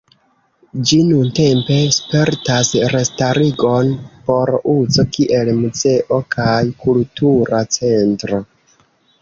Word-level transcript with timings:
Ĝi 0.91 0.97
nuntempe 1.09 1.75
spertas 1.97 2.71
restarigon 2.93 3.91
por 4.31 4.53
uzo 4.73 5.05
kiel 5.19 5.53
muzeo 5.61 6.21
kaj 6.37 6.59
kultura 6.87 7.65
centro. 7.79 8.43